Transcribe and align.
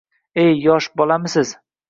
Ey, 0.43 0.55
yosh 0.61 0.89
bolamisiz 1.03 1.55